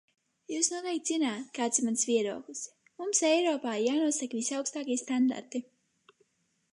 Jūs 0.51 0.69
noteikti 0.75 1.11
zināt, 1.17 1.43
kāds 1.57 1.81
ir 1.81 1.85
mans 1.89 2.05
viedoklis: 2.11 2.61
mums 3.03 3.21
Eiropā 3.31 3.75
jānosaka 3.83 4.39
visaugstākie 4.41 4.99
standarti. 5.05 5.63